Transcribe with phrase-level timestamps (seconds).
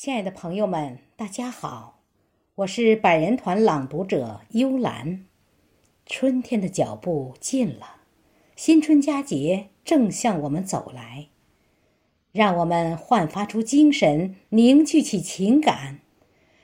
[0.00, 1.98] 亲爱的朋友们，大家好，
[2.54, 5.24] 我是百人团朗读者幽兰。
[6.06, 7.96] 春天的脚步近了，
[8.54, 11.26] 新春佳节正向我们走来，
[12.30, 15.98] 让我们焕发出精神，凝聚起情感，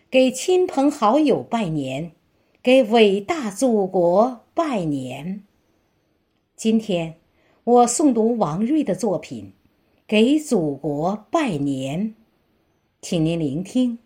[0.09, 2.13] 给亲朋好友拜年，
[2.63, 5.43] 给伟大祖国拜年。
[6.55, 7.17] 今天
[7.65, 9.47] 我诵读王瑞的作品
[10.07, 12.15] 《给祖国拜年》。
[13.07, 13.99] 请您聆听。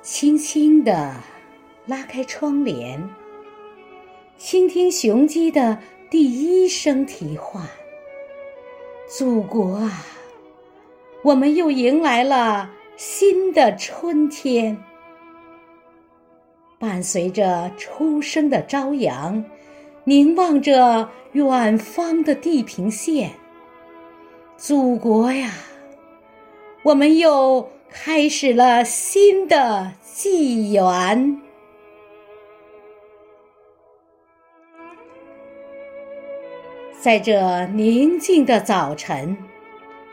[0.00, 1.14] 轻轻地
[1.84, 3.06] 拉开窗帘，
[4.38, 5.78] 倾听雄鸡的
[6.10, 7.62] 第一声啼唤。
[9.06, 10.02] 祖国啊，
[11.22, 12.75] 我们又迎来了。
[12.96, 14.82] 新的春天，
[16.78, 19.44] 伴随着初升的朝阳，
[20.04, 23.32] 凝望着远方的地平线，
[24.56, 25.52] 祖国呀，
[26.84, 31.42] 我们又开始了新的纪元。
[36.98, 39.36] 在这宁静的早晨，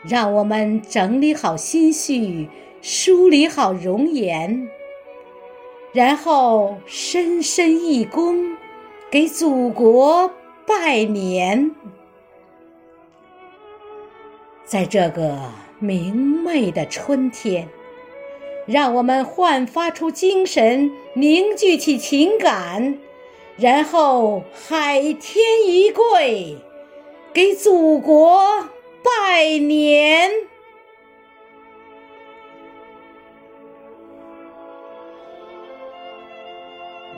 [0.04, 2.46] 让我们整理好心绪。
[2.86, 4.68] 梳理好容颜，
[5.94, 8.58] 然后深深一躬，
[9.10, 10.30] 给祖国
[10.66, 11.74] 拜年。
[14.66, 15.34] 在这个
[15.78, 17.66] 明媚的春天，
[18.66, 22.98] 让我们焕发出精神，凝聚起情感，
[23.56, 26.58] 然后海天一跪，
[27.32, 28.68] 给祖国
[29.02, 30.30] 拜年。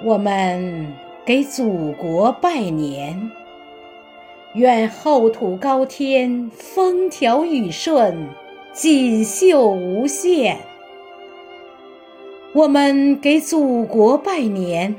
[0.05, 0.93] 我们
[1.25, 3.31] 给祖国拜年，
[4.55, 8.29] 愿厚土高天，风调雨顺，
[8.73, 10.59] 锦绣无限。
[12.53, 14.95] 我们给祖国拜年，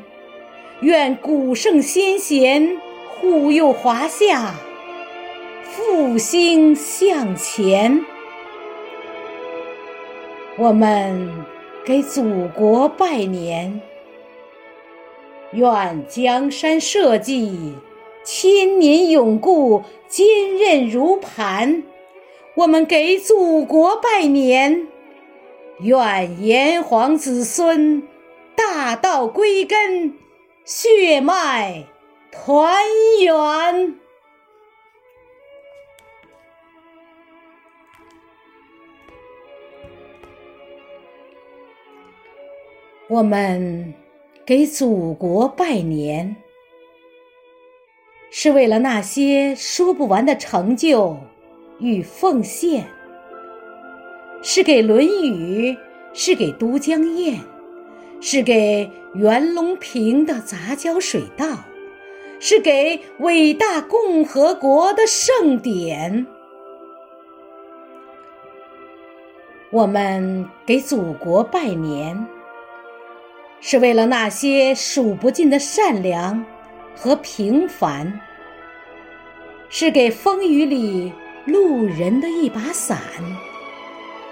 [0.82, 2.78] 愿古圣先贤
[3.08, 4.56] 护佑华夏，
[5.64, 8.04] 复兴向前。
[10.58, 11.30] 我们
[11.86, 13.80] 给祖国拜年。
[15.54, 17.74] 愿江山社稷
[18.24, 21.84] 千年永固，坚韧如磐。
[22.56, 24.88] 我们给祖国拜年，
[25.80, 28.06] 愿炎黄子孙
[28.56, 30.14] 大道归根，
[30.66, 31.86] 血脉
[32.32, 32.76] 团
[33.22, 33.96] 圆。
[43.08, 44.07] 我们。
[44.48, 46.34] 给祖国拜年，
[48.32, 51.18] 是为了那些说不完的成就
[51.80, 52.86] 与奉献；
[54.42, 55.74] 是给《论语》，
[56.14, 57.38] 是给都江堰，
[58.22, 61.46] 是给袁隆平的杂交水稻，
[62.40, 66.26] 是给伟大共和国的盛典。
[69.72, 72.26] 我们给祖国拜年。
[73.70, 76.46] 是为了那些数不尽的善良
[76.96, 78.18] 和平凡，
[79.68, 81.12] 是给风雨里
[81.44, 82.98] 路人的一把伞，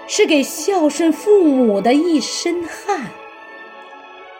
[0.06, 3.10] 是给孝顺父母的一身汗，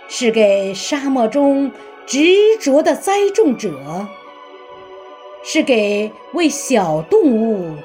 [0.08, 1.70] 是给沙漠中
[2.06, 2.24] 执
[2.58, 4.08] 着的栽种者，
[5.44, 7.76] 是给为小动物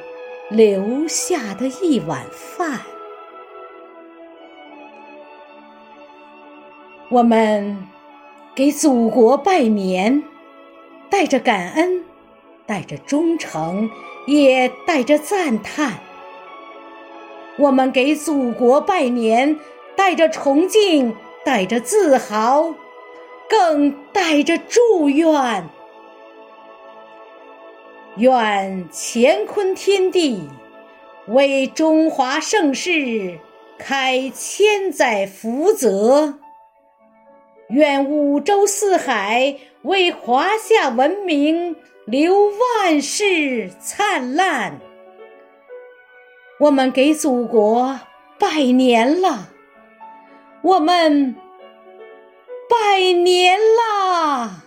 [0.49, 2.79] 留下的一碗饭。
[7.11, 7.89] 我们
[8.55, 10.23] 给祖国拜年，
[11.09, 12.05] 带着感恩，
[12.65, 13.89] 带着忠诚，
[14.27, 15.99] 也带着赞叹。
[17.57, 19.59] 我们给祖国拜年，
[19.93, 21.13] 带着崇敬，
[21.43, 22.73] 带着自豪，
[23.49, 25.67] 更带着祝愿。
[28.15, 30.47] 愿乾坤天地
[31.27, 33.37] 为中华盛世
[33.77, 36.35] 开千载福泽。
[37.71, 41.75] 愿五洲四海为华夏文明
[42.05, 44.79] 留万世灿烂。
[46.59, 47.99] 我们给祖国
[48.37, 49.49] 拜年了，
[50.61, 51.35] 我们
[52.69, 54.63] 拜年啦！